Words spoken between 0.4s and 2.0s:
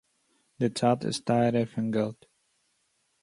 די צײַט איז טײַערער פֿון